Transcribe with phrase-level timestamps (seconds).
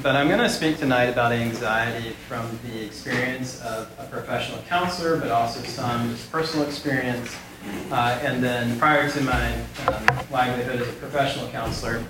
[0.00, 5.18] but I'm going to speak tonight about anxiety from the experience of a professional counselor,
[5.18, 7.36] but also some personal experience.
[7.90, 9.54] Uh, and then prior to my
[9.86, 12.02] um, livelihood as a professional counselor.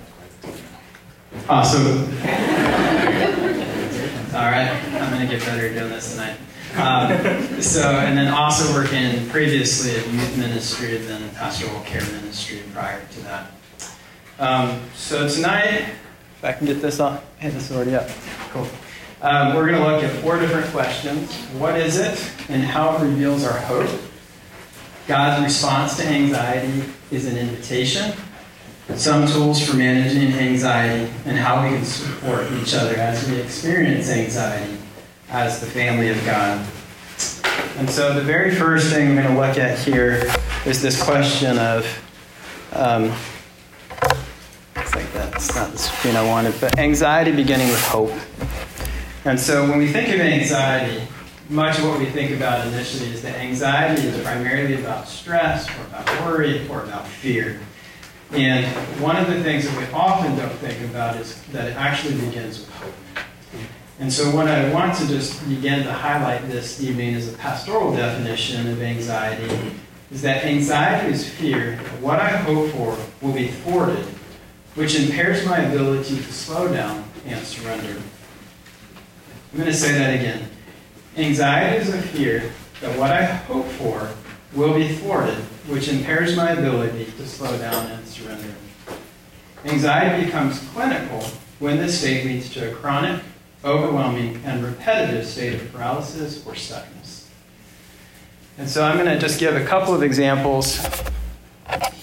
[1.49, 1.97] Awesome.
[4.33, 6.37] All right, I'm going to get better at doing this tonight.
[6.75, 12.61] Um, so, and then also working previously at youth ministry and then pastoral care ministry
[12.73, 13.51] prior to that.
[14.39, 15.93] Um, so tonight,
[16.43, 18.09] if I can get this on, hey, this is already up.
[18.49, 18.67] Cool.
[19.21, 21.33] Um, we're going to look at four different questions.
[21.57, 22.19] What is it,
[22.49, 23.89] and how it reveals our hope?
[25.07, 28.11] God's response to anxiety is an invitation.
[28.93, 34.09] Some tools for managing anxiety and how we can support each other as we experience
[34.09, 34.77] anxiety
[35.29, 36.57] as the family of God.
[37.77, 40.29] And so, the very first thing we're going to look at here
[40.65, 41.87] is this question of
[42.73, 43.13] um,
[45.43, 45.73] it's like that.
[45.73, 48.11] It's not the screen I wanted, but anxiety beginning with hope.
[49.25, 51.07] And so, when we think of anxiety,
[51.49, 55.81] much of what we think about initially is that anxiety is primarily about stress or
[55.87, 57.59] about worry or about fear.
[58.31, 58.65] And
[58.99, 62.59] one of the things that we often don't think about is that it actually begins
[62.59, 62.93] with hope.
[63.99, 67.95] And so, what I want to just begin to highlight this evening is a pastoral
[67.95, 69.75] definition of anxiety
[70.11, 74.05] is that anxiety is fear that what I hope for will be thwarted,
[74.75, 78.01] which impairs my ability to slow down and surrender.
[79.51, 80.49] I'm going to say that again.
[81.15, 84.09] Anxiety is a fear that what I hope for
[84.53, 88.53] will be thwarted, which impairs my ability to slow down and surrender.
[89.65, 91.21] Anxiety becomes clinical
[91.59, 93.21] when this state leads to a chronic,
[93.63, 97.27] overwhelming, and repetitive state of paralysis or stuckness.
[98.57, 100.85] And so I'm going to just give a couple of examples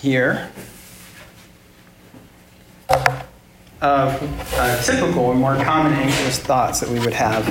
[0.00, 0.50] here
[3.80, 7.46] of uh, typical or more common anxious thoughts that we would have.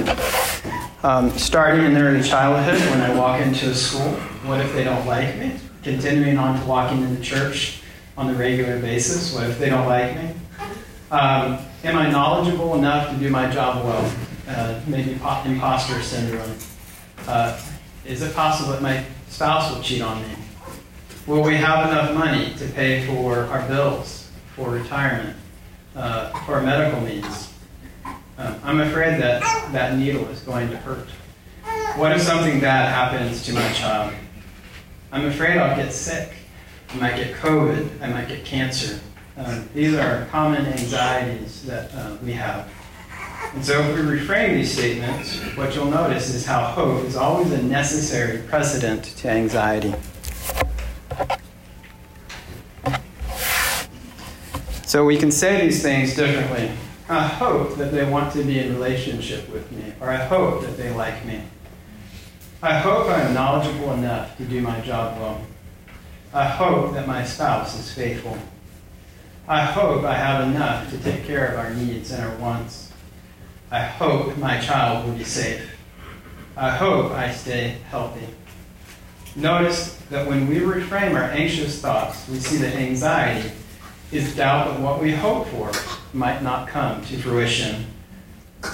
[1.03, 4.11] Um, starting in early childhood, when I walk into a school,
[4.43, 5.53] what if they don't like me?
[5.81, 7.81] Continuing on to walking into church
[8.17, 10.33] on the regular basis, what if they don't like me?
[11.09, 14.13] Um, am I knowledgeable enough to do my job well?
[14.47, 16.55] Uh, maybe imposter syndrome.
[17.27, 17.59] Uh,
[18.05, 20.35] is it possible that my spouse will cheat on me?
[21.27, 25.37] Will we have enough money to pay for our bills, for retirement,
[25.95, 27.53] uh, for medical needs?
[28.37, 29.41] Um, I'm afraid that
[29.73, 31.09] that needle is going to hurt.
[31.97, 34.13] What if something bad happens to my child?
[35.11, 36.31] I'm afraid I'll get sick.
[36.89, 38.01] I might get COVID.
[38.01, 38.99] I might get cancer.
[39.37, 42.71] Um, these are common anxieties that uh, we have.
[43.53, 47.51] And so, if we reframe these statements, what you'll notice is how hope is always
[47.51, 49.93] a necessary precedent to anxiety.
[54.89, 56.71] So, we can say these things differently.
[57.07, 60.77] I hope that they want to be in relationship with me, or I hope that
[60.77, 61.43] they like me.
[62.63, 65.41] I hope I am knowledgeable enough to do my job well.
[66.33, 68.35] I hope that my spouse is faithful.
[69.47, 72.91] I hope I have enough to take care of our needs and our wants.
[73.69, 75.69] I hope my child will be safe.
[76.57, 78.25] I hope I stay healthy.
[79.35, 83.51] Notice that when we reframe our anxious thoughts, we see that anxiety
[84.11, 85.71] is doubt that what we hope for
[86.13, 87.85] might not come to fruition.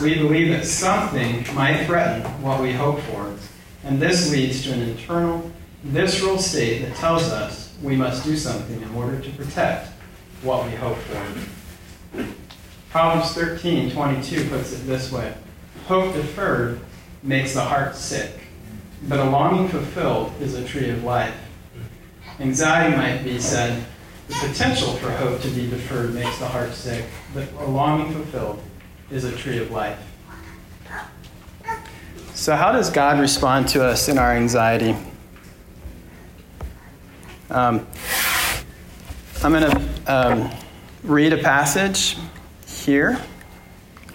[0.01, 3.35] We believe that something might threaten what we hope for,
[3.83, 5.51] and this leads to an internal,
[5.83, 9.89] visceral state that tells us we must do something in order to protect
[10.41, 12.23] what we hope for.
[12.89, 15.33] Proverbs 13 22 puts it this way
[15.87, 16.79] Hope deferred
[17.21, 18.39] makes the heart sick,
[19.07, 21.35] but a longing fulfilled is a tree of life.
[22.39, 23.85] Anxiety might be said
[24.27, 28.61] the potential for hope to be deferred makes the heart sick, but a longing fulfilled
[29.11, 29.99] is a tree of life.
[32.33, 34.95] So, how does God respond to us in our anxiety?
[37.49, 37.87] Um,
[39.43, 40.51] I'm going to um,
[41.03, 42.17] read a passage
[42.67, 43.21] here.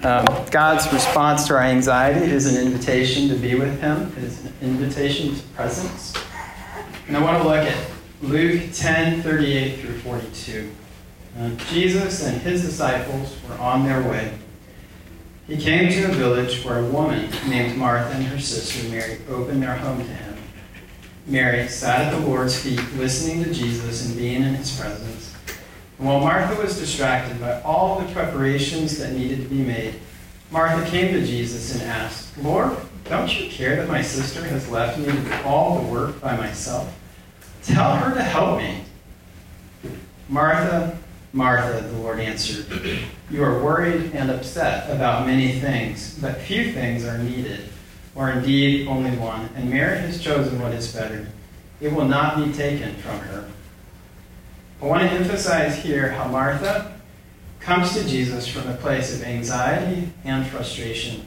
[0.03, 4.45] Um, God's response to our anxiety is an invitation to be with Him, it is
[4.45, 6.15] an invitation to presence.
[7.07, 7.91] And I want to look at
[8.23, 10.71] Luke 10 38 through 42.
[11.39, 14.35] Uh, Jesus and his disciples were on their way.
[15.47, 19.63] He came to a village where a woman named Martha and her sister Mary opened
[19.63, 20.37] their home to him.
[21.27, 25.35] Mary sat at the Lord's feet, listening to Jesus and being in his presence.
[25.99, 29.95] And while Martha was distracted by all the preparations that needed to be made,
[30.51, 34.99] Martha came to Jesus and asked, Lord, don't you care that my sister has left
[34.99, 36.95] me to do all the work by myself?
[37.63, 38.85] Tell her to help me.
[40.29, 40.99] Martha,
[41.33, 42.67] Martha, the Lord answered,
[43.31, 47.69] You are worried and upset about many things, but few things are needed,
[48.15, 51.27] or indeed only one, and Mary has chosen what is better.
[51.81, 53.49] It will not be taken from her.
[54.83, 57.01] I want to emphasize here how Martha
[57.61, 61.25] comes to Jesus from a place of anxiety and frustration.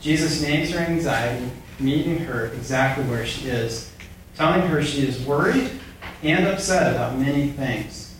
[0.00, 3.92] Jesus names her anxiety, meeting her exactly where she is,
[4.38, 5.68] telling her she is worried
[6.22, 8.14] and upset about many things.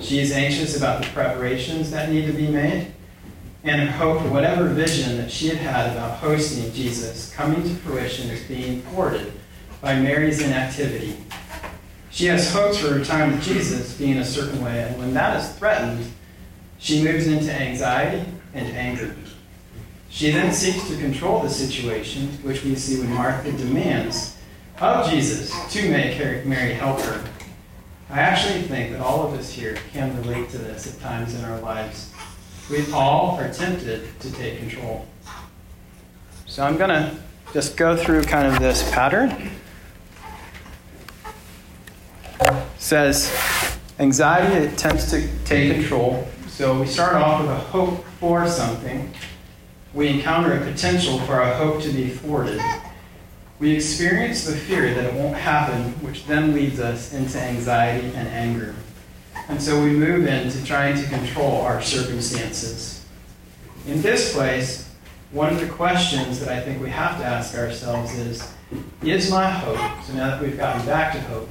[0.00, 2.92] She is anxious about the preparations that need to be made,
[3.64, 8.30] and her hope whatever vision that she had had about hosting Jesus coming to fruition
[8.30, 9.32] is being thwarted
[9.80, 11.16] by Mary's inactivity.
[12.10, 15.40] She has hopes for her time with Jesus being a certain way, and when that
[15.40, 16.06] is threatened,
[16.78, 19.16] she moves into anxiety and anger.
[20.08, 24.33] She then seeks to control the situation, which we see when Martha demands
[24.80, 27.24] of Jesus to make Mary help her.
[28.10, 31.44] I actually think that all of us here can relate to this at times in
[31.44, 32.12] our lives.
[32.70, 35.06] We all are tempted to take control.
[36.46, 37.16] So I'm going to
[37.52, 39.50] just go through kind of this pattern.
[42.40, 43.32] It says
[43.98, 46.28] anxiety attempts to take control.
[46.48, 49.12] So we start off with a hope for something.
[49.92, 52.60] We encounter a potential for our hope to be thwarted.
[53.58, 58.28] We experience the fear that it won't happen, which then leads us into anxiety and
[58.28, 58.74] anger.
[59.48, 63.04] And so we move into trying to control our circumstances.
[63.86, 64.90] In this place,
[65.30, 68.52] one of the questions that I think we have to ask ourselves is
[69.02, 71.50] Is my hope, so now that we've gotten back to hope,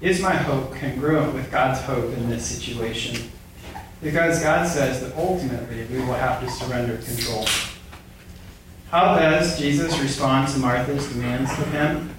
[0.00, 3.30] is my hope congruent with God's hope in this situation?
[4.02, 7.44] Because God says that ultimately we will have to surrender control.
[8.90, 12.14] How does Jesus respond to Martha's demands of him?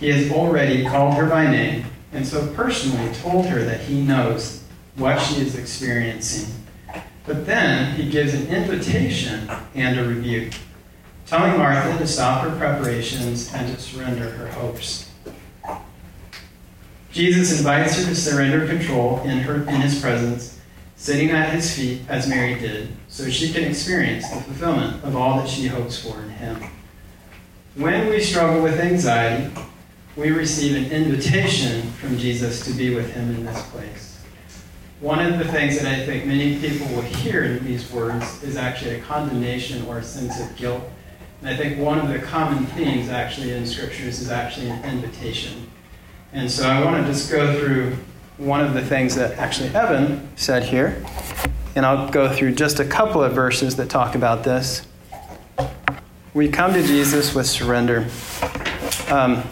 [0.00, 4.64] He has already called her by name and so personally told her that he knows
[4.96, 6.52] what she is experiencing.
[7.26, 10.52] But then he gives an invitation and a rebuke,
[11.26, 15.08] telling Martha to stop her preparations and to surrender her hopes.
[17.12, 20.59] Jesus invites her to surrender control in, her, in his presence
[21.00, 25.38] sitting at his feet as Mary did, so she can experience the fulfillment of all
[25.38, 26.62] that she hopes for in him.
[27.74, 29.50] When we struggle with anxiety,
[30.14, 34.20] we receive an invitation from Jesus to be with him in this place.
[35.00, 38.58] One of the things that I think many people will hear in these words is
[38.58, 40.82] actually a condemnation or a sense of guilt.
[41.40, 45.70] And I think one of the common themes actually in scriptures is actually an invitation.
[46.34, 47.96] And so I want to just go through
[48.40, 51.04] one of the things that actually Evan said here,
[51.76, 54.86] and I'll go through just a couple of verses that talk about this.
[56.32, 58.08] We come to Jesus with surrender.
[59.10, 59.42] Um,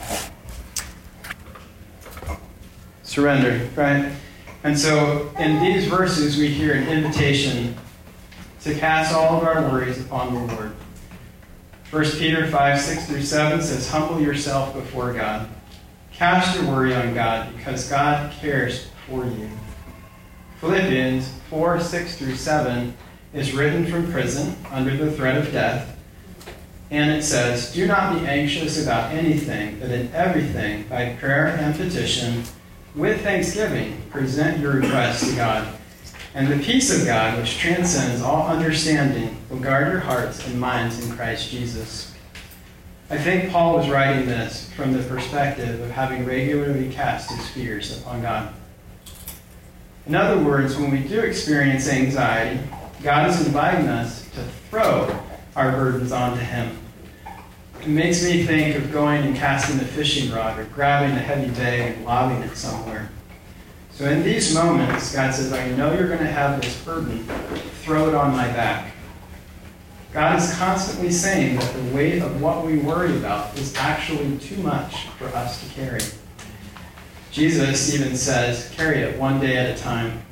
[3.02, 4.10] surrender, right?
[4.64, 7.76] And so in these verses, we hear an invitation
[8.62, 10.72] to cast all of our worries upon the Lord.
[11.90, 15.48] 1 Peter 5 6 through 7 says, Humble yourself before God
[16.18, 19.48] Cast your worry on God because God cares for you.
[20.60, 22.92] Philippians 4 6 through 7
[23.32, 25.96] is written from prison under the threat of death.
[26.90, 31.76] And it says, Do not be anxious about anything, but in everything, by prayer and
[31.76, 32.42] petition,
[32.96, 35.72] with thanksgiving, present your requests to God.
[36.34, 41.06] And the peace of God, which transcends all understanding, will guard your hearts and minds
[41.06, 42.07] in Christ Jesus.
[43.10, 47.98] I think Paul was writing this from the perspective of having regularly cast his fears
[48.00, 48.52] upon God.
[50.06, 52.60] In other words, when we do experience anxiety,
[53.02, 55.18] God is inviting us to throw
[55.54, 56.78] our burdens onto Him.
[57.80, 61.50] It makes me think of going and casting a fishing rod or grabbing a heavy
[61.50, 63.10] bag and lobbing it somewhere.
[63.92, 67.24] So in these moments, God says, I know you're going to have this burden.
[67.82, 68.92] Throw it on my back.
[70.12, 74.56] God is constantly saying that the weight of what we worry about is actually too
[74.62, 76.00] much for us to carry.
[77.30, 80.22] Jesus even says, carry it one day at a time.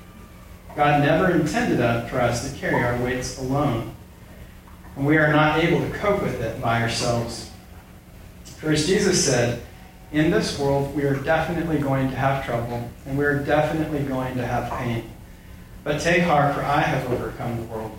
[0.74, 1.78] God never intended
[2.08, 3.94] for us to carry our weights alone.
[4.96, 7.50] And we are not able to cope with it by ourselves.
[8.44, 9.62] For as Jesus said,
[10.12, 14.36] in this world we are definitely going to have trouble, and we are definitely going
[14.36, 15.04] to have pain.
[15.84, 17.96] But take heart, for I have overcome the world.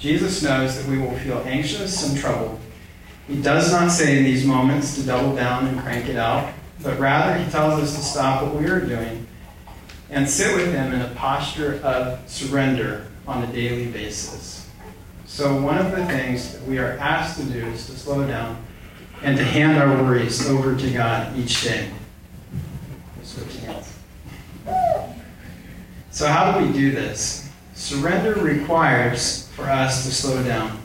[0.00, 2.58] Jesus knows that we will feel anxious and troubled.
[3.28, 6.52] He does not say in these moments to double down and crank it out,
[6.82, 9.26] but rather he tells us to stop what we are doing
[10.08, 14.68] and sit with him in a posture of surrender on a daily basis.
[15.26, 18.56] So, one of the things that we are asked to do is to slow down
[19.22, 21.90] and to hand our worries over to God each day.
[26.10, 27.49] So, how do we do this?
[27.80, 30.78] Surrender requires for us to slow down.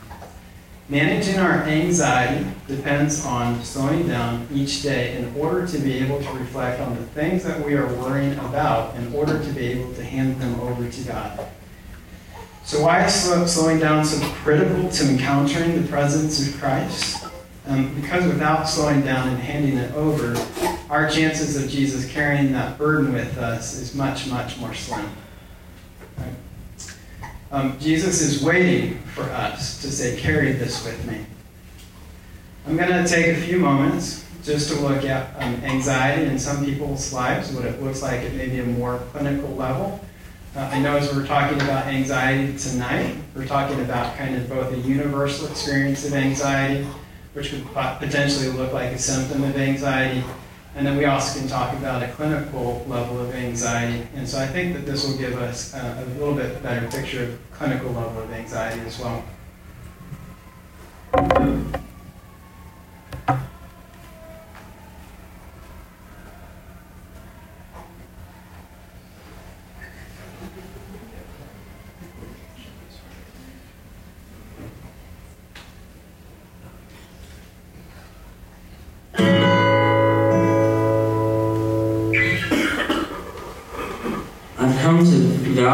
[0.88, 6.30] Managing our anxiety depends on slowing down each day in order to be able to
[6.30, 10.02] reflect on the things that we are worrying about in order to be able to
[10.02, 11.46] hand them over to God.
[12.64, 17.26] So, why is slowing down so critical to encountering the presence of Christ?
[17.66, 20.34] Um, because without slowing down and handing it over,
[20.88, 25.10] our chances of Jesus carrying that burden with us is much, much more slim.
[26.16, 26.32] Right?
[27.50, 31.24] Um, Jesus is waiting for us to say, Carry this with me.
[32.66, 36.64] I'm going to take a few moments just to look at um, anxiety in some
[36.64, 40.00] people's lives, what it looks like at maybe a more clinical level.
[40.56, 44.72] Uh, I know as we're talking about anxiety tonight, we're talking about kind of both
[44.72, 46.86] a universal experience of anxiety
[47.36, 47.66] which could
[47.98, 50.24] potentially look like a symptom of anxiety.
[50.76, 54.06] And then we also can talk about a clinical level of anxiety.
[54.14, 57.22] And so I think that this will give us a, a little bit better picture
[57.24, 59.24] of clinical level of anxiety as well.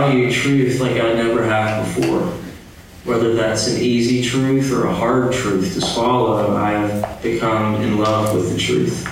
[0.02, 2.22] Value truth like I never have before.
[3.04, 7.98] Whether that's an easy truth or a hard truth to swallow, I have become in
[7.98, 9.08] love with the truth.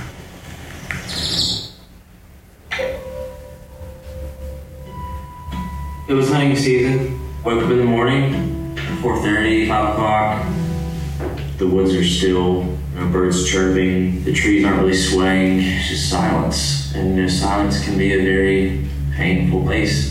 [6.09, 7.21] It was hunting season.
[7.45, 10.47] Woke up in the morning, 4.30, 5 o'clock.
[11.59, 16.11] The woods are still, you know, birds chirping, the trees aren't really swaying, it's just
[16.11, 16.93] silence.
[16.95, 20.10] And you know, silence can be a very painful place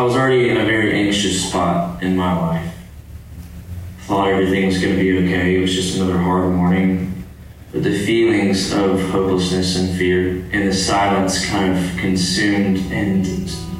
[0.00, 2.74] I was already in a very anxious spot in my life.
[4.06, 5.56] Thought everything was going to be okay.
[5.56, 7.22] It was just another hard morning.
[7.70, 13.26] But the feelings of hopelessness and fear and the silence kind of consumed, and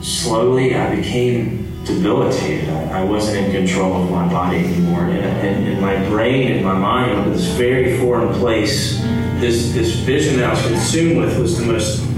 [0.04, 2.68] slowly I became debilitated.
[2.68, 5.04] I, I wasn't in control of my body anymore.
[5.04, 9.00] And, and, and my brain and my mind were this very foreign place.
[9.40, 12.09] This, this vision that I was consumed with was the most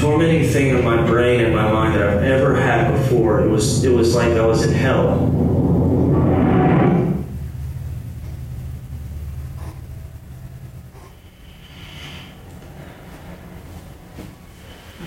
[0.00, 3.42] tormenting thing in my brain and my mind that I've ever had before.
[3.42, 5.26] It was it was like I was in hell.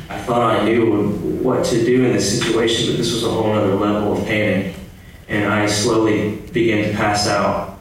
[0.10, 1.08] I thought I knew
[1.42, 4.76] what to do in this situation, but this was a whole other level of panic.
[5.28, 7.80] And I slowly began to pass out.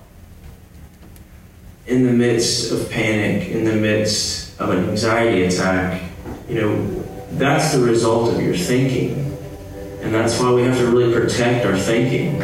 [1.87, 6.01] In the midst of panic, in the midst of an anxiety attack,
[6.49, 7.02] you know,
[7.39, 9.37] that's the result of your thinking.
[10.03, 12.39] And that's why we have to really protect our thinking.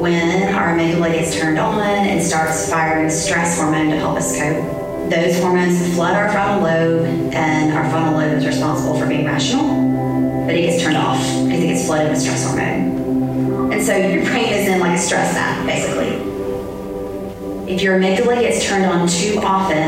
[0.00, 5.10] When our amygdala gets turned on and starts firing stress hormone to help us cope,
[5.10, 10.46] those hormones flood our frontal lobe, and our frontal lobe is responsible for being rational,
[10.46, 13.72] but it gets turned off because it gets flooded with stress hormone.
[13.72, 16.13] And so your brain is in like a stress nap, basically.
[17.66, 19.78] If your amygdala gets turned on too often,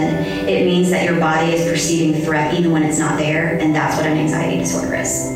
[0.48, 3.96] it means that your body is perceiving threat even when it's not there, and that's
[3.98, 5.30] what an anxiety disorder is.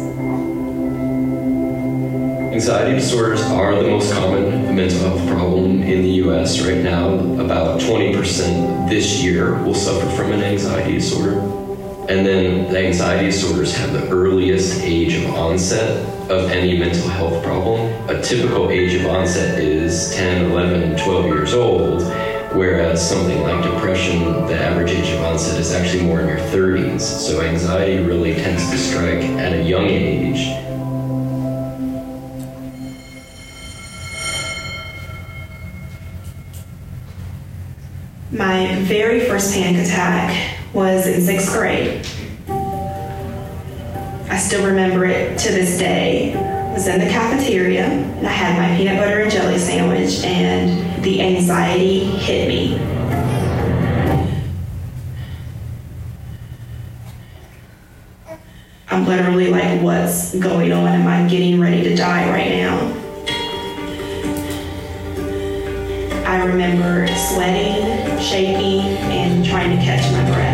[2.50, 7.12] Anxiety disorders are the most common mental health problem in the US right now.
[7.38, 11.40] About 20% this year will suffer from an anxiety disorder.
[12.08, 17.44] And then the anxiety disorders have the earliest age of onset of any mental health
[17.44, 17.80] problem.
[18.08, 22.02] A typical age of onset is 10, 11, 12 years old
[22.52, 27.00] Whereas something like depression, the average age of onset is actually more in your 30s.
[27.00, 30.48] So anxiety really tends to strike at a young age.
[38.32, 42.04] My very first panic attack was in sixth grade.
[44.28, 46.34] I still remember it to this day.
[46.34, 50.89] I was in the cafeteria and I had my peanut butter and jelly sandwich and
[51.02, 52.78] the anxiety hit me.
[58.90, 60.88] I'm literally like, what's going on?
[60.88, 62.76] Am I getting ready to die right now?
[66.26, 68.80] I remember sweating, shaking,
[69.10, 70.49] and trying to catch my breath.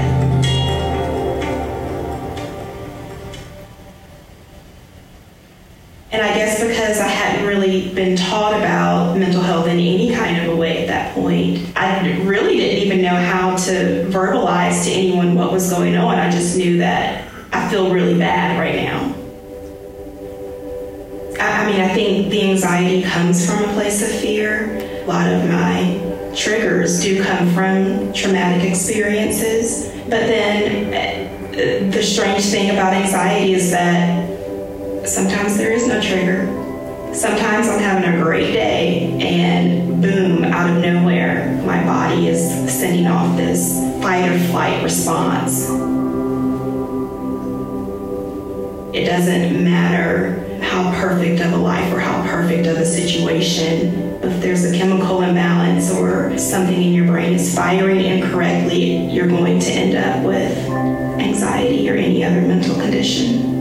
[6.16, 10.38] And I guess because I hadn't really been taught about mental health in any kind
[10.38, 11.70] of a way at that point.
[11.76, 16.18] I really didn't even know how to verbalize to anyone what was going on.
[16.18, 19.14] I just knew that I feel really bad right now.
[21.38, 25.02] I, I mean, I think the anxiety comes from a place of fear.
[25.02, 29.92] A lot of my triggers do come from traumatic experiences.
[30.04, 34.25] But then uh, the strange thing about anxiety is that
[35.06, 36.46] sometimes there is no trigger.
[37.14, 42.40] Sometimes I'm having a great day and boom, out of nowhere, my body is
[42.72, 45.70] sending off this fight or flight response.
[48.94, 54.42] It doesn't matter how perfect of a life or how perfect of a situation if
[54.42, 59.70] there's a chemical imbalance or something in your brain is firing incorrectly, you're going to
[59.70, 60.56] end up with
[61.20, 63.55] anxiety or any other mental condition.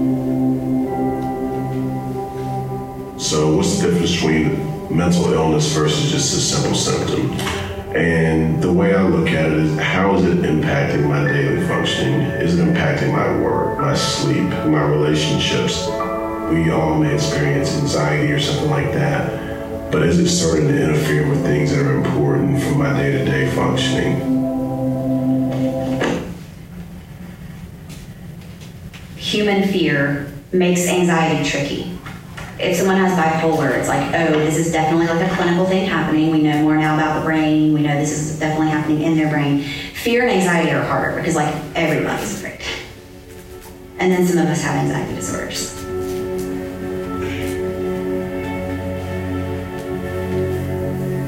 [3.26, 7.32] So, what's the difference between mental illness versus just a simple symptom?
[7.96, 12.22] And the way I look at it is how is it impacting my daily functioning?
[12.22, 15.88] Is it impacting my work, my sleep, my relationships?
[16.52, 19.46] We all may experience anxiety or something like that
[19.92, 23.24] but is it starting to interfere with things that are important for my day to
[23.24, 24.20] day functioning?
[29.16, 31.95] Human fear makes anxiety tricky.
[32.58, 36.32] If someone has bipolar, it's like, oh, this is definitely like a clinical thing happening.
[36.32, 37.74] We know more now about the brain.
[37.74, 39.62] We know this is definitely happening in their brain.
[39.62, 42.62] Fear and anxiety are harder because, like, everybody's afraid.
[44.00, 45.76] And then some of us have anxiety disorders.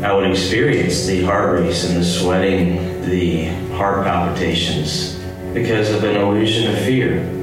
[0.04, 5.16] I would experience the heart race and the sweating, the heart palpitations
[5.54, 7.37] because of an illusion of fear,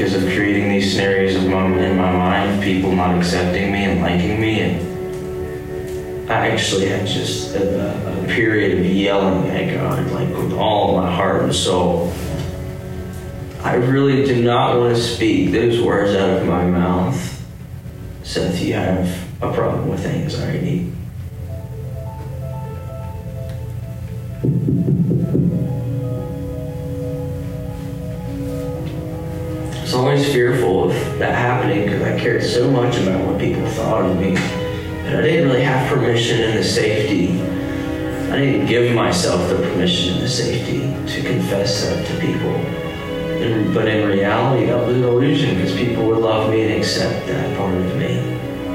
[0.00, 3.84] because of creating these scenarios of my, in my mind of people not accepting me
[3.84, 4.60] and liking me.
[4.60, 10.96] And I actually had just a, a period of yelling at God, like with all
[10.96, 12.10] my heart and soul.
[13.62, 17.44] I really do not want to speak those words out of my mouth.
[18.22, 19.06] Seth, you have
[19.42, 20.90] a problem with anxiety.
[31.20, 34.36] That happening because I cared so much about what people thought of me.
[34.36, 37.40] And I didn't really have permission and the safety.
[38.32, 40.80] I didn't give myself the permission and the safety
[41.12, 42.54] to confess that to people.
[43.42, 47.26] And, but in reality, that was an illusion because people would love me and accept
[47.26, 48.18] that part of me.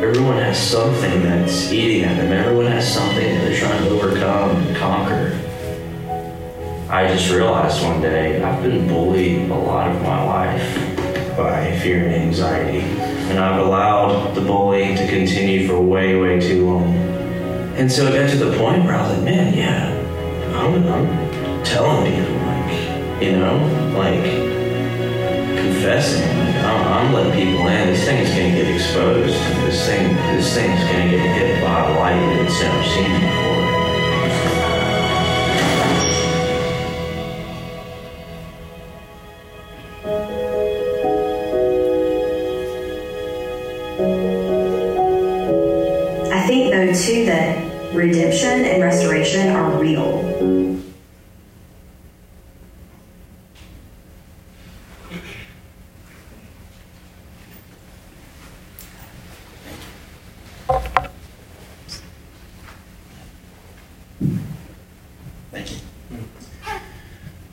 [0.03, 2.31] Everyone has something that's eating at them.
[2.31, 5.41] Everyone has something that they're trying to overcome and conquer.
[6.91, 10.84] I just realized one day I've been bullied a lot of my life
[11.35, 12.79] by fear and anxiety.
[13.29, 16.93] And I've allowed the bullying to continue for way, way too long.
[17.75, 19.91] And so it got to the point where I was like, man, yeah,
[20.57, 23.57] I'm, I'm telling people, like, you know,
[23.97, 24.23] like
[25.57, 26.21] confessing.
[26.37, 27.87] Like, I'm, I'm letting people in.
[27.87, 29.35] This thing is going to get exposed.
[29.65, 32.83] This thing, this thing is going to get hit by a light that it's never
[32.83, 33.54] seen before.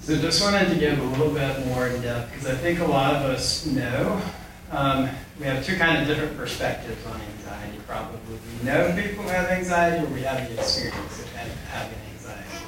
[0.03, 2.85] So just wanted to give a little bit more in depth because I think a
[2.85, 4.21] lot of us know
[4.73, 8.19] um, we have two kind of different perspectives on anxiety, probably.
[8.59, 12.65] We know people who have anxiety, or we have the experience of having anxiety.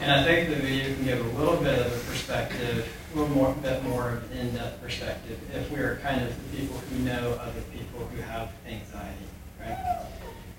[0.00, 3.34] And I think the video can give a little bit of a perspective, a little
[3.34, 6.98] more, bit more of an in-depth perspective, if we are kind of the people who
[6.98, 9.24] know other people who have anxiety,
[9.58, 10.06] right?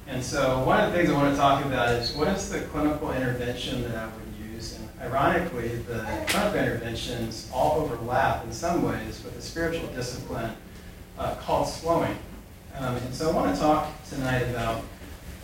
[0.08, 2.62] And so one of the things I want to talk about is what is the
[2.62, 4.21] clinical intervention that I would
[5.02, 10.52] ironically, the clinical interventions all overlap in some ways with the spiritual discipline
[11.18, 12.18] uh, called slowing.
[12.78, 14.84] Um, and so I want to talk tonight about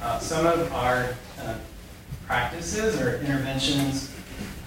[0.02, 1.56] uh, some of our uh,
[2.26, 4.14] practices or interventions.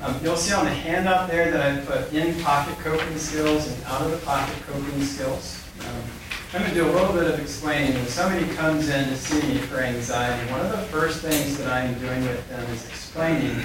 [0.03, 4.57] Um, you'll see on the handout there that I put in-pocket coping skills and out-of-the-pocket
[4.67, 5.63] coping skills.
[5.81, 6.03] Um,
[6.53, 7.95] I'm going to do a little bit of explaining.
[7.95, 11.69] When somebody comes in to see me for anxiety, one of the first things that
[11.69, 13.63] I'm doing with them is explaining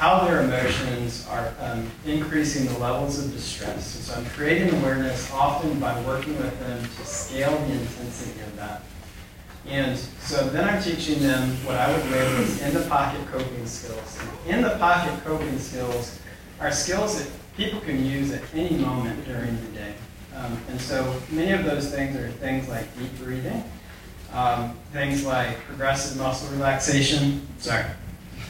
[0.00, 3.96] how their emotions are um, increasing the levels of distress.
[3.96, 8.56] And so I'm creating awareness often by working with them to scale the intensity of
[8.56, 8.80] that.
[9.68, 13.66] And so then I'm teaching them what I would label as in the pocket coping
[13.66, 14.18] skills.
[14.48, 16.18] In the pocket coping skills
[16.60, 19.94] are skills that people can use at any moment during the day.
[20.34, 23.62] Um, and so many of those things are things like deep breathing,
[24.32, 27.46] um, things like progressive muscle relaxation.
[27.58, 27.84] Sorry.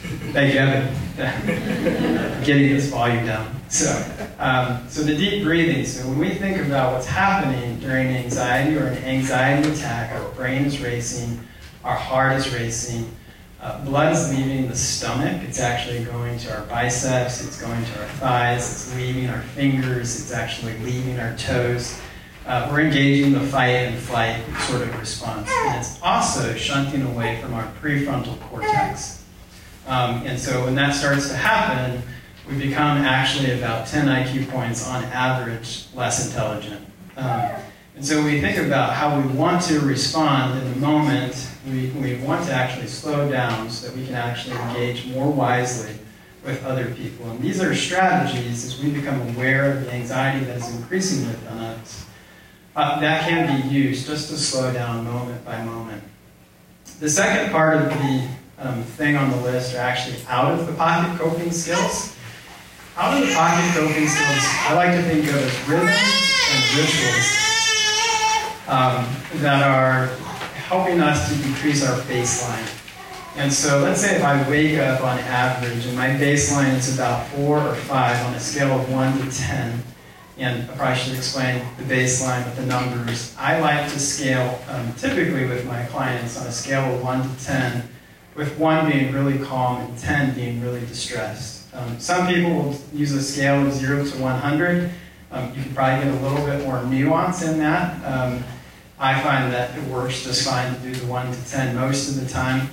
[0.01, 2.43] Thank you, Evan.
[2.43, 3.55] Getting this volume down.
[3.69, 4.03] So,
[4.39, 5.85] um, so the deep breathing.
[5.85, 10.65] So when we think about what's happening during anxiety or an anxiety attack, our brain
[10.65, 11.39] is racing,
[11.83, 13.09] our heart is racing,
[13.61, 15.43] uh, blood is leaving the stomach.
[15.43, 17.45] It's actually going to our biceps.
[17.45, 18.63] It's going to our thighs.
[18.63, 20.19] It's leaving our fingers.
[20.19, 21.99] It's actually leaving our toes.
[22.47, 25.47] Uh, we're engaging the fight and flight sort of response.
[25.49, 29.20] And it's also shunting away from our prefrontal cortex.
[29.87, 32.01] Um, and so when that starts to happen,
[32.49, 36.85] we become actually about 10 IQ points on average less intelligent.
[37.17, 37.51] Um,
[37.95, 41.49] and so we think about how we want to respond in the moment.
[41.67, 45.95] We, we want to actually slow down so that we can actually engage more wisely
[46.43, 47.29] with other people.
[47.29, 51.57] And these are strategies as we become aware of the anxiety that is increasing within
[51.59, 52.05] us.
[52.75, 56.01] Uh, that can be used just to slow down moment by moment.
[56.99, 58.27] The second part of the
[58.61, 62.15] um, thing on the list are actually out of the pocket coping skills.
[62.95, 66.21] Out of the pocket coping skills, I like to think of as rhythms
[66.51, 67.51] and rituals
[68.67, 70.07] um, that are
[70.67, 72.77] helping us to decrease our baseline.
[73.37, 77.27] And so let's say if I wake up on average and my baseline is about
[77.29, 79.83] four or five on a scale of one to 10,
[80.37, 83.33] and I probably should explain the baseline with the numbers.
[83.37, 87.45] I like to scale um, typically with my clients on a scale of one to
[87.45, 87.89] 10,
[88.35, 91.73] with one being really calm and 10 being really distressed.
[91.73, 94.91] Um, some people will use a scale of zero to 100.
[95.31, 98.03] Um, you can probably get a little bit more nuance in that.
[98.05, 98.43] Um,
[98.99, 102.21] I find that it works just fine to do the 1 to 10 most of
[102.23, 102.69] the time.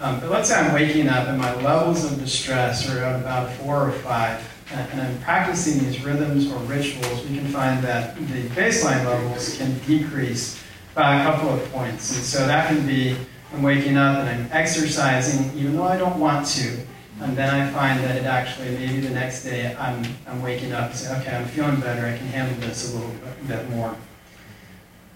[0.00, 3.52] Um, but let's say I'm waking up and my levels of distress are at about
[3.52, 8.48] 4 or 5, and I'm practicing these rhythms or rituals, we can find that the
[8.50, 10.60] baseline levels can decrease
[10.94, 12.14] by a couple of points.
[12.14, 13.16] And so that can be
[13.52, 16.78] I'm waking up and I'm exercising even though I don't want to.
[17.20, 20.90] And then I find that it actually, maybe the next day, I'm, I'm waking up
[20.90, 23.14] and say, okay, I'm feeling better, I can handle this a little
[23.46, 23.94] bit more.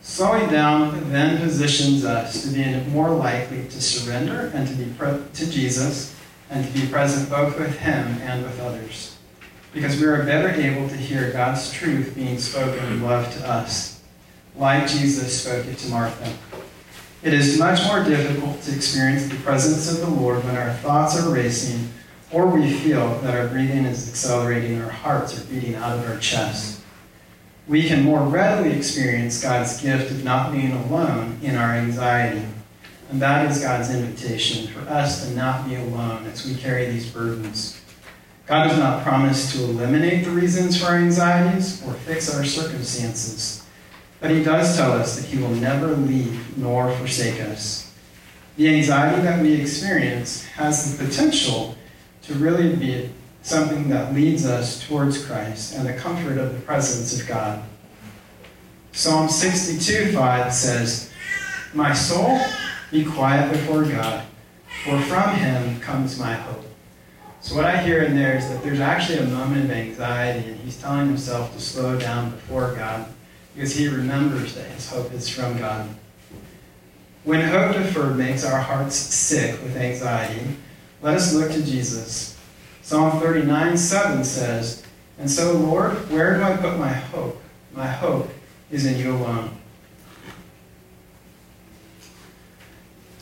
[0.02, 5.18] Slowing down then positions us to be more likely to surrender and to be pre-
[5.34, 6.14] to Jesus
[6.48, 9.16] and to be present both with Him and with others.
[9.72, 14.00] Because we are better able to hear God's truth being spoken in love to us,
[14.54, 16.32] like Jesus spoke it to Martha.
[17.22, 21.20] It is much more difficult to experience the presence of the Lord when our thoughts
[21.20, 21.88] are racing
[22.30, 26.18] or we feel that our breathing is accelerating, our hearts are beating out of our
[26.18, 26.76] chest
[27.68, 32.44] we can more readily experience God's gift of not being alone in our anxiety.
[33.10, 37.10] And that is God's invitation for us to not be alone as we carry these
[37.10, 37.80] burdens.
[38.46, 43.65] God does not promise to eliminate the reasons for our anxieties or fix our circumstances,
[44.26, 47.94] but He does tell us that He will never leave nor forsake us.
[48.56, 51.76] The anxiety that we experience has the potential
[52.22, 53.10] to really be
[53.42, 57.62] something that leads us towards Christ and the comfort of the presence of God.
[58.90, 61.12] Psalm 62 5 says,
[61.72, 62.40] My soul,
[62.90, 64.24] be quiet before God,
[64.82, 66.64] for from him comes my hope.
[67.40, 70.58] So, what I hear in there is that there's actually a moment of anxiety, and
[70.62, 73.06] he's telling himself to slow down before God
[73.56, 75.88] because he remembers that his hope is from God.
[77.24, 80.56] When hope deferred makes our hearts sick with anxiety,
[81.02, 82.36] let us look to Jesus
[82.86, 84.84] Psalm 39 7 says,
[85.18, 87.42] And so, Lord, where do I put my hope?
[87.74, 88.30] My hope
[88.70, 89.50] is in you alone.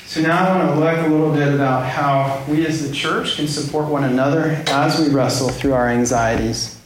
[0.05, 3.37] So now I want to look a little bit about how we as the church
[3.37, 6.79] can support one another as we wrestle through our anxieties.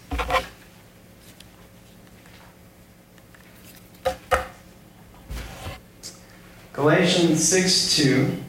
[6.78, 8.42] Galatians 6 2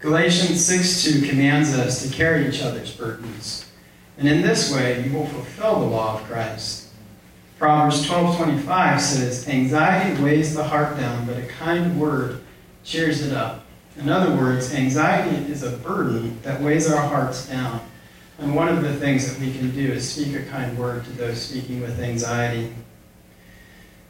[0.00, 3.70] Galatians 6 2 commands us to carry each other's burdens.
[4.16, 6.88] And in this way, you will fulfill the law of Christ.
[7.58, 12.40] Proverbs 12 25 says, Anxiety weighs the heart down, but a kind word
[12.84, 13.66] cheers it up.
[13.98, 17.82] In other words, anxiety is a burden that weighs our hearts down.
[18.38, 21.10] And one of the things that we can do is speak a kind word to
[21.12, 22.72] those speaking with anxiety.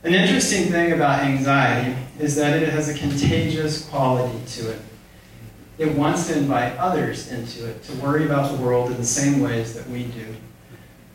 [0.03, 4.81] An interesting thing about anxiety is that it has a contagious quality to it.
[5.77, 9.41] It wants to invite others into it, to worry about the world in the same
[9.41, 10.37] ways that we do.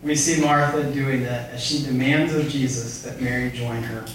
[0.02, 4.06] we see Martha doing that as she demands of Jesus that Mary join her.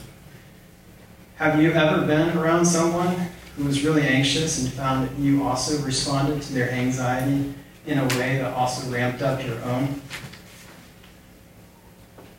[1.37, 5.85] Have you ever been around someone who was really anxious and found that you also
[5.85, 7.55] responded to their anxiety
[7.87, 10.01] in a way that also ramped up your own?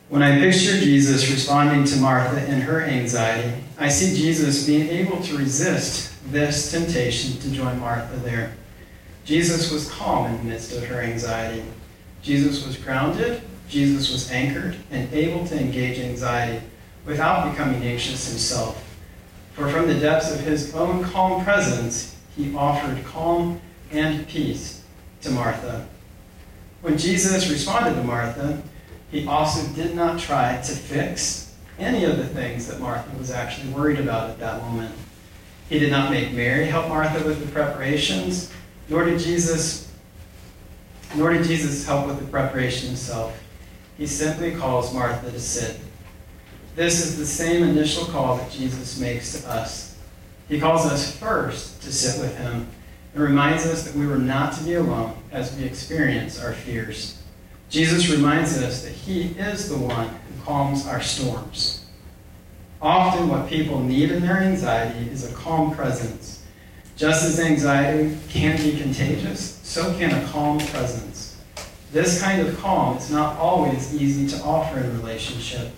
[0.08, 5.20] When I picture Jesus responding to Martha in her anxiety, I see Jesus being able
[5.22, 8.54] to resist this temptation to join Martha there.
[9.24, 11.64] Jesus was calm in the midst of her anxiety.
[12.22, 16.64] Jesus was grounded, Jesus was anchored, and able to engage anxiety
[17.04, 18.82] without becoming anxious himself.
[19.54, 24.75] For from the depths of his own calm presence, he offered calm and peace
[25.22, 25.86] to Martha.
[26.82, 28.62] When Jesus responded to Martha,
[29.10, 33.72] he also did not try to fix any of the things that Martha was actually
[33.72, 34.94] worried about at that moment.
[35.68, 38.52] He did not make Mary help Martha with the preparations,
[38.88, 39.86] nor did Jesus
[41.14, 43.42] nor did Jesus help with the preparation himself.
[43.96, 45.80] He simply calls Martha to sit.
[46.74, 49.96] This is the same initial call that Jesus makes to us.
[50.48, 52.68] He calls us first to sit with him
[53.16, 57.18] and reminds us that we were not to be alone as we experience our fears.
[57.70, 61.86] Jesus reminds us that he is the one who calms our storms.
[62.82, 66.44] Often, what people need in their anxiety is a calm presence.
[66.96, 71.38] Just as anxiety can be contagious, so can a calm presence.
[71.92, 75.72] This kind of calm is not always easy to offer in a relationship,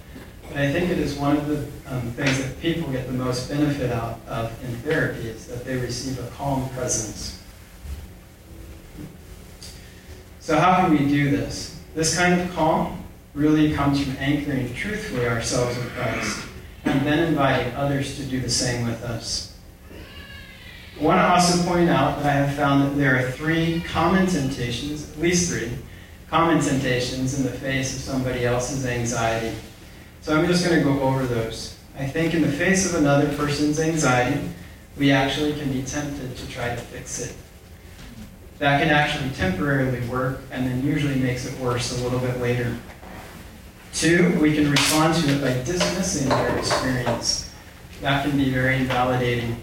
[0.48, 1.58] but I think it is one of the
[1.92, 5.76] um, things that people get the most benefit out of in therapy is that they
[5.76, 7.42] receive a calm presence.
[10.40, 11.78] So, how can we do this?
[11.94, 16.46] This kind of calm really comes from anchoring truthfully ourselves in Christ
[16.84, 19.54] and then inviting others to do the same with us.
[20.98, 24.26] I want to also point out that I have found that there are three common
[24.26, 25.70] temptations, at least three,
[26.28, 29.54] common temptations in the face of somebody else's anxiety.
[30.22, 31.76] So I'm just going to go over those.
[31.98, 34.40] I think in the face of another person's anxiety,
[34.96, 37.34] we actually can be tempted to try to fix it.
[38.58, 42.76] That can actually temporarily work and then usually makes it worse a little bit later.
[43.92, 47.52] Two, we can respond to it by dismissing their experience.
[48.00, 49.56] That can be very invalidating.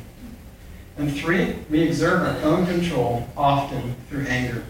[0.97, 4.63] And three, we exert our own control, often through anger.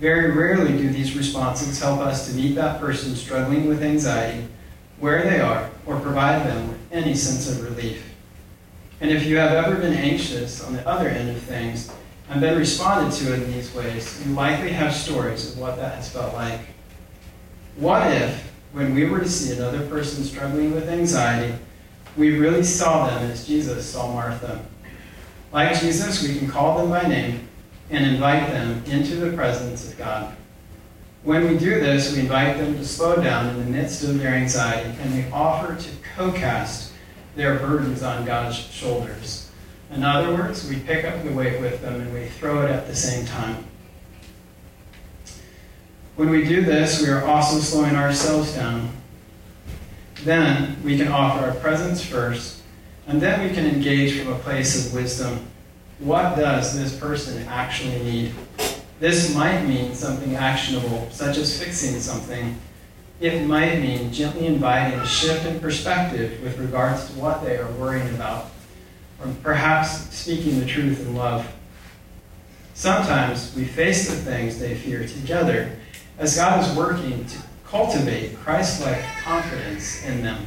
[0.00, 4.46] Very rarely do these responses help us to meet that person struggling with anxiety
[5.00, 8.14] where they are or provide them with any sense of relief.
[9.00, 11.90] And if you have ever been anxious on the other end of things
[12.28, 16.10] and been responded to in these ways, you likely have stories of what that has
[16.10, 16.60] felt like.
[17.76, 21.54] What if, when we were to see another person struggling with anxiety,
[22.16, 24.64] we really saw them as Jesus saw Martha?
[25.52, 27.48] Like Jesus, we can call them by name
[27.90, 30.36] and invite them into the presence of God.
[31.22, 34.34] When we do this, we invite them to slow down in the midst of their
[34.34, 36.92] anxiety and we offer to co cast
[37.34, 39.50] their burdens on God's shoulders.
[39.90, 42.86] In other words, we pick up the weight with them and we throw it at
[42.86, 43.64] the same time.
[46.16, 48.90] When we do this, we are also slowing ourselves down.
[50.24, 52.60] Then we can offer our presence first,
[53.06, 55.46] and then we can engage from a place of wisdom.
[56.00, 58.34] What does this person actually need?
[59.00, 62.58] This might mean something actionable, such as fixing something.
[63.20, 67.70] It might mean gently inviting a shift in perspective with regards to what they are
[67.72, 68.50] worrying about,
[69.20, 71.46] or perhaps speaking the truth in love.
[72.74, 75.78] Sometimes we face the things they fear together
[76.18, 80.46] as God is working to cultivate Christ like confidence in them.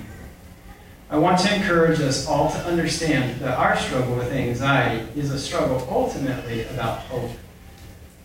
[1.10, 5.40] I want to encourage us all to understand that our struggle with anxiety is a
[5.40, 7.32] struggle ultimately about hope.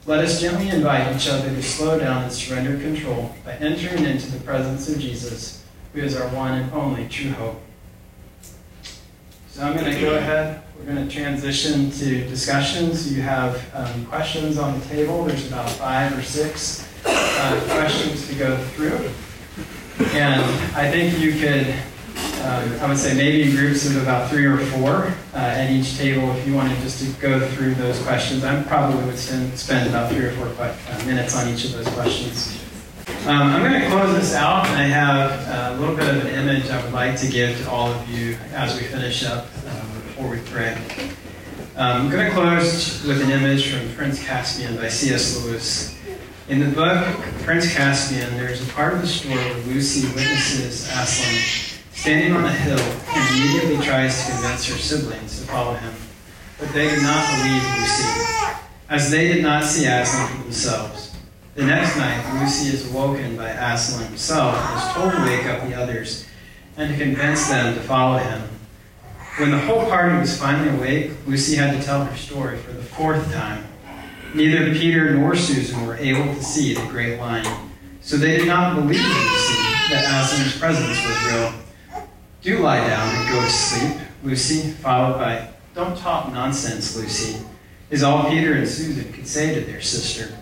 [0.07, 4.31] Let us gently invite each other to slow down and surrender control by entering into
[4.31, 7.61] the presence of Jesus, who is our one and only true hope.
[9.49, 10.63] So I'm going to go ahead.
[10.79, 13.13] We're going to transition to discussions.
[13.13, 15.25] You have um, questions on the table.
[15.25, 19.11] There's about five or six uh, questions to go through.
[20.13, 20.41] And
[20.77, 21.75] I think you could
[22.47, 25.99] um, I would say maybe in groups of about three or four uh, at each
[25.99, 28.45] table if you wanted just to go through those questions.
[28.45, 31.89] I probably would spend, spend about three or four uh, minutes on each of those
[31.89, 32.63] questions.
[33.27, 34.65] Um, I'm going to close this out.
[34.69, 37.89] I have a little bit of an image I would like to give to all
[37.89, 40.79] of you as we finish up um, before we pray.
[41.77, 45.45] Um, I'm going to close with an image from Prince Caspian by C.S.
[45.45, 45.99] Lewis.
[46.49, 47.05] In the book
[47.43, 51.66] Prince Caspian, there's a part of the story where Lucy witnesses Aslan
[51.97, 52.79] standing on a hill
[53.11, 55.95] he immediately tries to convince her siblings to follow him.
[56.59, 58.55] But they did not believe Lucy,
[58.89, 61.15] as they did not see Aslan for themselves.
[61.55, 65.67] The next night, Lucy is woken by Aslan himself and is told to wake up
[65.67, 66.27] the others
[66.77, 68.43] and to convince them to follow him.
[69.39, 72.83] When the whole party was finally awake, Lucy had to tell her story for the
[72.83, 73.67] fourth time.
[74.35, 78.75] Neither Peter nor Susan were able to see the great lion, so they did not
[78.75, 81.66] believe Lucy that Aslan's presence was real.
[82.47, 87.45] Do lie down and go to sleep, Lucy, followed by, Don't talk nonsense, Lucy,
[87.91, 90.33] is all Peter and Susan could say to their sister.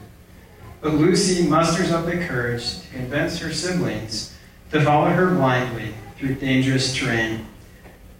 [0.82, 4.36] But Lucy musters up the courage to convince her siblings
[4.70, 7.46] to follow her blindly through dangerous terrain.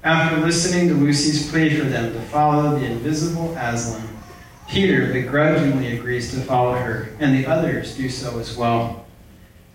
[0.03, 4.09] After listening to Lucy's plea for them to follow the invisible Aslan,
[4.67, 9.04] Peter begrudgingly agrees to follow her, and the others do so as well.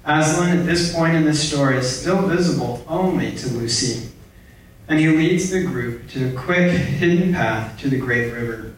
[0.09, 4.09] Aslan, at this point in the story, is still visible only to Lucy,
[4.87, 8.73] and he leads the group to a quick, hidden path to the great river.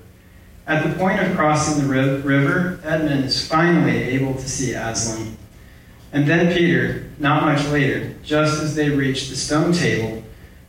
[0.68, 5.38] At the point of crossing the river, Edmund is finally able to see Aslan.
[6.12, 10.24] And then Peter, not much later, just as they reach the stone table,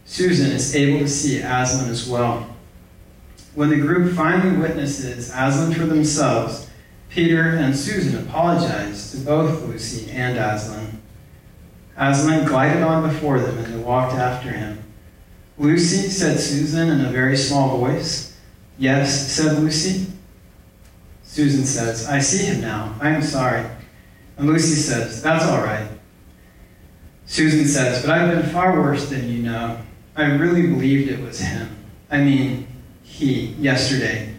[0.05, 2.47] Susan is able to see Aslan as well.
[3.57, 6.69] When the group finally witnesses Aslan for themselves,
[7.13, 11.03] Peter and Susan apologized to both Lucy and Aslan.
[11.95, 14.83] Aslan glided on before them and they walked after him.
[15.59, 18.35] Lucy, said Susan in a very small voice.
[18.79, 20.07] Yes, said Lucy.
[21.23, 22.95] Susan says, I see him now.
[22.99, 23.67] I am sorry.
[24.39, 25.87] And Lucy says, That's all right.
[27.27, 29.79] Susan says, But I've been far worse than you know.
[30.17, 31.77] I really believed it was him.
[32.11, 32.67] I mean,
[33.03, 34.32] he, yesterday,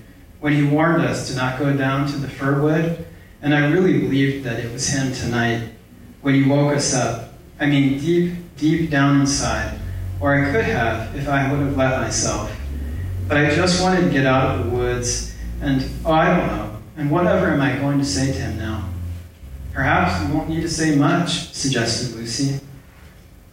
[0.43, 3.06] when he warned us to not go down to the fir wood,
[3.41, 5.69] and I really believed that it was him tonight
[6.19, 7.36] when he woke us up.
[7.62, 9.79] I mean, deep, deep down inside,
[10.19, 12.53] or I could have if I would have let myself.
[13.25, 16.77] But I just wanted to get out of the woods, and oh, I don't know.
[16.97, 18.89] And whatever am I going to say to him now?
[19.71, 22.60] Perhaps you won't need to say much, suggested Lucy.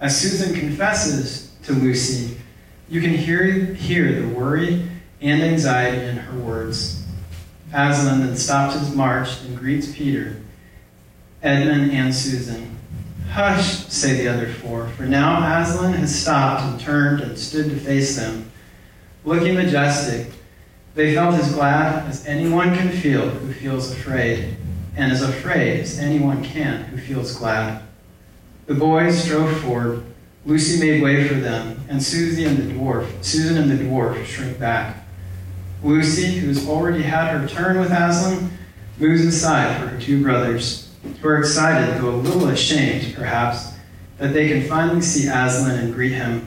[0.00, 2.36] As Susan confesses to Lucy,
[2.88, 4.89] you can hear, hear the worry
[5.20, 7.04] and anxiety in her words.
[7.72, 10.40] Aslan then stops his march and greets Peter,
[11.42, 12.76] Edmund, and Susan.
[13.30, 17.76] Hush, say the other four, for now Aslan has stopped and turned and stood to
[17.76, 18.50] face them.
[19.24, 20.32] Looking majestic,
[20.94, 24.56] they felt as glad as anyone can feel who feels afraid,
[24.96, 27.82] and as afraid as anyone can who feels glad.
[28.66, 30.04] The boys strode forward.
[30.44, 34.58] Lucy made way for them, and Susie and the dwarf, Susan and the dwarf shrank
[34.58, 34.96] back.
[35.82, 38.50] Lucy, who's already had her turn with Aslan,
[38.98, 43.72] moves aside for her two brothers, who are excited, though a little ashamed, perhaps,
[44.18, 46.46] that they can finally see Aslan and greet him.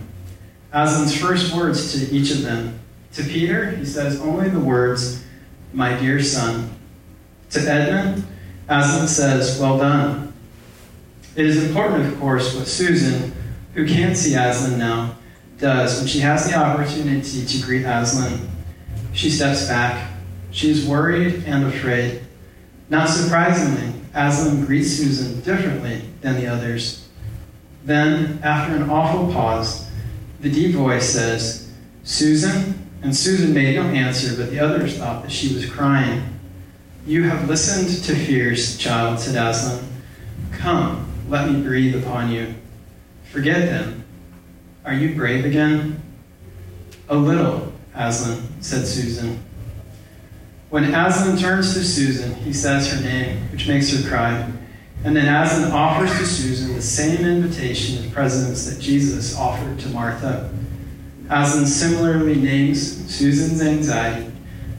[0.72, 2.80] Aslan's first words to each of them.
[3.14, 5.24] To Peter, he says only the words,
[5.72, 6.70] My dear son.
[7.52, 8.26] To Edmund,
[8.68, 10.34] Aslan says, Well done.
[11.36, 13.34] It is important, of course, what Susan,
[13.74, 15.16] who can't see Aslan now,
[15.58, 18.53] does when she has the opportunity to greet Aslan.
[19.14, 20.12] She steps back.
[20.52, 22.22] She is worried and afraid.
[22.90, 27.08] Not surprisingly, Aslan greets Susan differently than the others.
[27.86, 29.90] Then, after an awful pause,
[30.40, 31.72] the deep voice says,
[32.04, 32.80] Susan?
[33.02, 36.40] And Susan made no answer, but the others thought that she was crying.
[37.06, 39.86] You have listened to fears, child, said Aslan.
[40.54, 42.56] Come, let me breathe upon you.
[43.26, 44.06] Forget them.
[44.86, 46.02] Are you brave again?
[47.10, 49.40] A little, Aslan, said Susan.
[50.70, 54.52] When Aslan turns to Susan, he says her name, which makes her cry.
[55.04, 59.90] And then Aslan offers to Susan the same invitation of presence that Jesus offered to
[59.90, 60.52] Martha.
[61.30, 64.32] Aslan similarly names Susan's anxiety,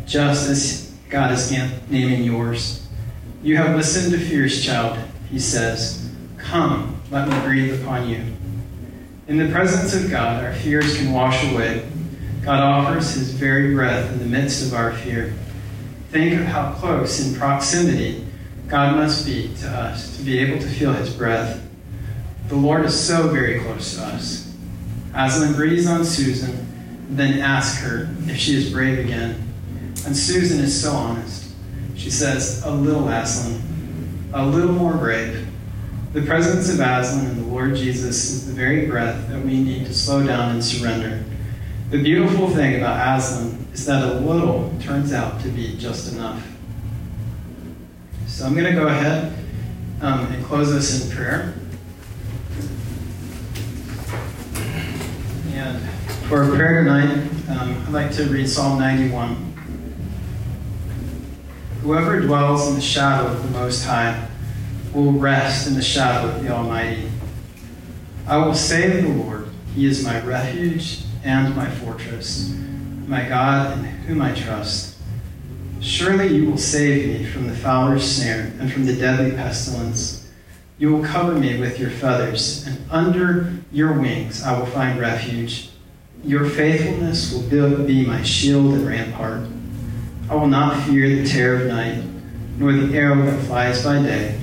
[0.07, 1.53] just as God is
[1.89, 2.87] naming yours.
[3.43, 4.99] You have listened to fears, child,
[5.31, 6.11] he says.
[6.39, 8.25] Come, let me breathe upon you.
[9.29, 11.87] In the presence of God, our fears can wash away.
[12.45, 15.33] God offers his very breath in the midst of our fear.
[16.11, 18.27] Think of how close in proximity
[18.69, 21.67] God must be to us to be able to feel his breath.
[22.49, 24.55] The Lord is so very close to us.
[25.15, 29.43] Aslan breathes on Susan, then asks her if she is brave again.
[30.05, 31.53] And Susan is so honest.
[31.97, 35.47] She says, A little, Aslan, a little more brave.
[36.13, 39.87] The presence of Aslan and the Lord Jesus is the very breath that we need
[39.87, 41.25] to slow down and surrender.
[41.95, 46.45] The beautiful thing about Aslan is that a little turns out to be just enough.
[48.27, 49.33] So I'm going to go ahead
[50.01, 51.55] um, and close this in prayer.
[55.53, 55.81] And
[56.29, 59.55] for prayer tonight, um, I'd like to read Psalm 91.
[61.83, 64.27] Whoever dwells in the shadow of the Most High
[64.93, 67.09] will rest in the shadow of the Almighty.
[68.27, 72.55] I will say to the Lord, He is my refuge and my fortress,
[73.07, 74.97] my God in whom I trust.
[75.81, 80.31] Surely you will save me from the fowler's snare and from the deadly pestilence.
[80.79, 85.71] You will cover me with your feathers, and under your wings I will find refuge.
[86.25, 89.47] Your faithfulness will be my shield and rampart.
[90.31, 92.03] I will not fear the terror of night,
[92.59, 94.41] nor the arrow that flies by day,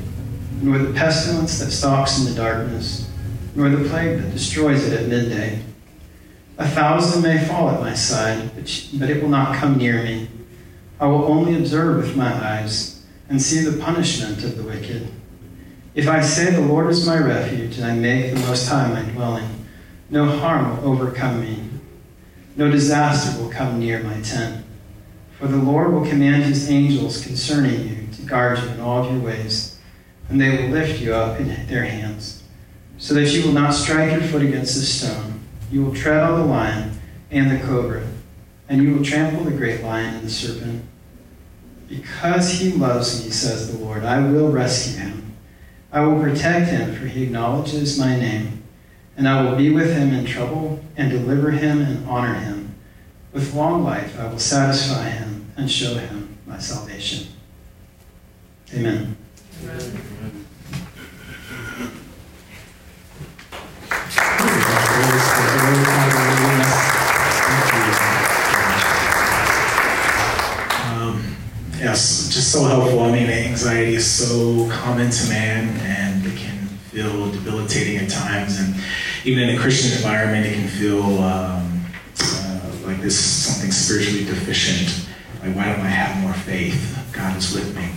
[0.61, 3.09] nor the pestilence that stalks in the darkness,
[3.55, 5.59] nor the plague that destroys it at midday.
[6.61, 10.27] A thousand may fall at my side, but it will not come near me.
[10.99, 15.07] I will only observe with my eyes and see the punishment of the wicked.
[15.95, 19.01] If I say the Lord is my refuge, and I make the Most High my
[19.09, 19.65] dwelling,
[20.11, 21.63] no harm will overcome me.
[22.55, 24.63] No disaster will come near my tent.
[25.39, 29.11] For the Lord will command his angels concerning you to guard you in all of
[29.11, 29.79] your ways,
[30.29, 32.43] and they will lift you up in their hands,
[32.99, 35.30] so that you will not strike your foot against a stone.
[35.71, 36.99] You will tread on the lion
[37.31, 38.05] and the cobra,
[38.67, 40.83] and you will trample the great lion and the serpent.
[41.87, 45.35] Because he loves me, says the Lord, I will rescue him.
[45.91, 48.63] I will protect him, for he acknowledges my name.
[49.17, 52.75] And I will be with him in trouble and deliver him and honor him.
[53.33, 57.27] With long life I will satisfy him and show him my salvation.
[58.73, 59.17] Amen.
[71.91, 73.01] Yes, just so helpful.
[73.01, 76.57] I mean, anxiety is so common to man and it can
[76.91, 78.59] feel debilitating at times.
[78.59, 78.75] And
[79.25, 81.83] even in a Christian environment, it can feel um,
[82.21, 85.09] uh, like this is something spiritually deficient.
[85.43, 86.97] Like, why don't I have more faith?
[87.11, 87.89] God is with me.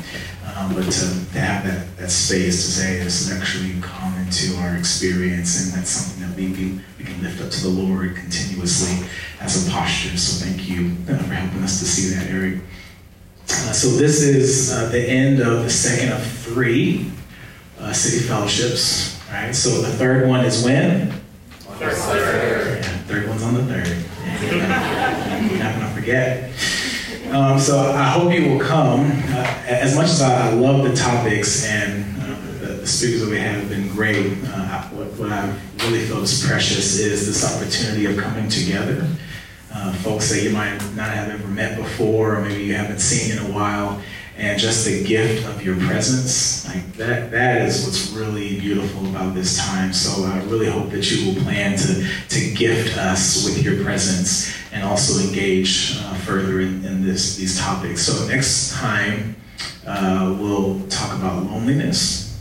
[0.57, 4.57] Um, but to, to have that, that space to say this is actually common to
[4.57, 9.07] our experience, and that's something that we, we, can lift up to the Lord continuously
[9.41, 10.17] as a posture.
[10.17, 12.61] So thank you uh, for helping us to see that, Eric.
[13.55, 17.11] Uh, so this is uh, the end of the second of three
[17.79, 19.21] uh, city fellowships.
[19.31, 19.55] Right.
[19.55, 21.11] So the third one is when?
[21.79, 21.93] Third.
[21.93, 23.89] Yeah, third one's on the third.
[24.25, 26.51] Yeah, we're not gonna forget.
[27.31, 29.01] Um, so I hope you will come.
[29.01, 33.39] Uh, as much as I, love the topics and uh, the, the, speakers that we
[33.39, 38.07] have have been great, uh, what, what, I really feel is precious is this opportunity
[38.07, 39.09] of coming together.
[39.75, 43.37] Uh, folks that you might not have ever met before, or maybe you haven't seen
[43.37, 44.01] in a while,
[44.37, 49.35] and just the gift of your presence like that that is what's really beautiful about
[49.35, 49.93] this time.
[49.93, 54.55] So i really hope that you will plan to to gift us with your presence
[54.73, 58.03] and also engage uh, further in, in this these topics.
[58.03, 59.37] So next time
[59.87, 62.41] uh, we'll talk about loneliness.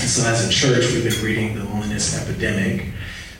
[0.00, 2.86] And so as a church we've been reading the loneliness epidemic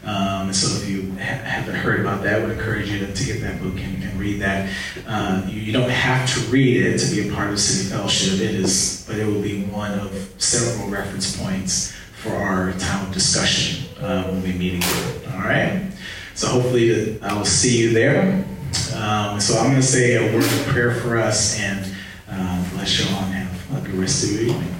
[0.04, 3.12] um, and so if you ha- haven't heard about that, I would encourage you to,
[3.12, 4.72] to get that book and, and read that.
[5.06, 8.40] Uh, you, you, don't have to read it to be a part of City Fellowship.
[8.40, 13.86] It is, but it will be one of several reference points for our town discussion
[14.02, 15.32] uh, when we meet again.
[15.34, 15.92] All right.
[16.34, 18.46] So hopefully I will see you there.
[18.94, 21.94] Um, so I'm going to say a word of prayer for us and
[22.30, 24.74] uh, bless you all and have a good rest of your evening.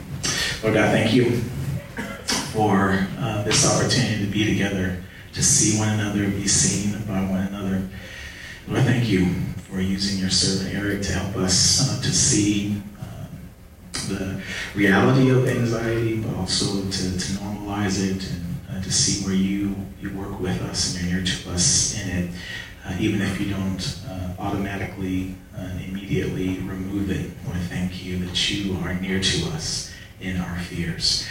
[0.63, 1.43] Lord God, thank you
[2.53, 5.03] for uh, this opportunity to be together
[5.33, 7.89] to see one another, be seen by one another.
[8.69, 9.27] Lord, thank you
[9.69, 13.27] for using your servant Eric to help us uh, to see uh,
[14.09, 14.43] the
[14.75, 19.75] reality of anxiety, but also to, to normalize it and uh, to see where you,
[20.01, 22.31] you work with us and you're near to us in it,
[22.85, 27.31] uh, even if you don't uh, automatically and immediately remove it.
[27.47, 31.27] Lord, thank you that you are near to us in our fears.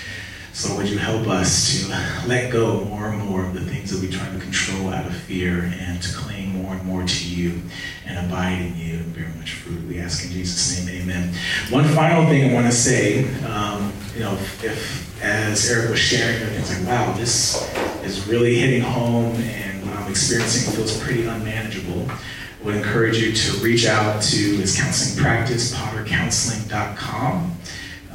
[0.54, 4.02] So would you help us to let go more and more of the things that
[4.02, 7.62] we try to control out of fear and to cling more and more to you
[8.06, 9.82] and abide in you and bear much fruit.
[9.88, 11.34] We ask in Jesus' name, amen.
[11.70, 14.34] One final thing I want to say, um, you know,
[14.64, 17.56] if as Eric was sharing, it's like, wow, this
[18.04, 22.10] is really hitting home and what I'm experiencing feels pretty unmanageable.
[22.10, 27.58] I would encourage you to reach out to his counseling practice, pottercounseling.com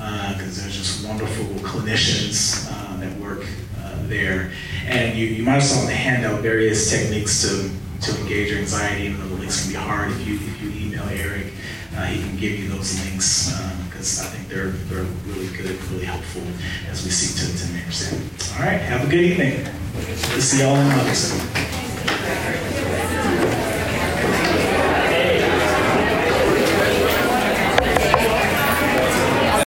[0.05, 3.46] because uh, there's just wonderful clinicians uh, that work
[3.80, 4.52] uh, there.
[4.86, 7.70] And you, you might have saw in the handout various techniques to,
[8.02, 10.11] to engage your anxiety, even though the links can be hard.
[10.12, 11.46] If you, if you email Eric,
[12.09, 13.50] he can give you those links
[13.88, 16.42] because I think they're, they're really good, really helpful
[16.90, 18.59] as we seek to, to manage that.
[18.59, 19.64] All right, have a good evening.
[19.94, 22.74] We'll see y'all in Day.